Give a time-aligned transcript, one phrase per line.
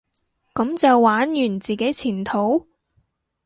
[0.55, 2.65] 噉就玩完自己前途？